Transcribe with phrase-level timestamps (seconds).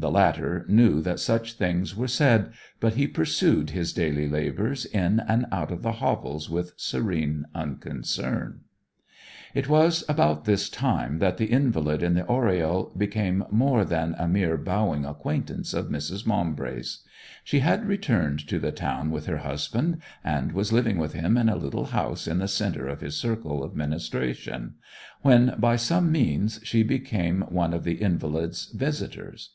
[0.00, 5.18] The latter knew that such things were said, but he pursued his daily' labours in
[5.18, 8.60] and out of the hovels with serene unconcern.
[9.54, 14.28] It was about this time that the invalid in the oriel became more than a
[14.28, 16.24] mere bowing acquaintance of Mrs.
[16.24, 17.02] Maumbry's.
[17.42, 21.48] She had returned to the town with her husband, and was living with him in
[21.48, 24.76] a little house in the centre of his circle of ministration,
[25.22, 29.54] when by some means she became one of the invalid's visitors.